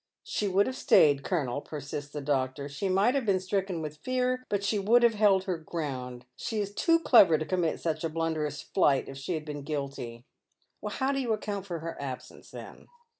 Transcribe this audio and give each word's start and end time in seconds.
"She 0.23 0.47
would 0.47 0.65
have 0.65 0.75
stayed, 0.75 1.23
colonel," 1.23 1.61
persists 1.61 2.09
the 2.11 2.21
doctor." 2.21 2.67
She 2.69 2.89
might 2.89 3.13
have 3.13 3.23
been 3.27 3.39
stricken 3.39 3.83
with 3.83 3.97
fear, 3.97 4.43
but 4.49 4.63
she 4.63 4.79
would 4.79 5.03
have 5.03 5.13
held 5.13 5.43
her 5.43 5.59
gi'ound. 5.63 6.23
She 6.35 6.57
is 6.59 6.73
too 6.73 6.97
clever 6.97 7.37
to 7.37 7.45
commit 7.45 7.79
such 7.79 8.03
a 8.03 8.09
blunder 8.09 8.47
as 8.47 8.63
flight 8.63 9.07
if 9.07 9.17
she 9.19 9.35
had 9.35 9.45
been 9.45 9.61
guilty."" 9.61 10.25
TIow 10.83 11.13
do 11.13 11.19
you 11.21 11.33
account 11.33 11.67
for 11.67 11.81
her 11.81 12.01
absence, 12.01 12.49
then? 12.49 12.87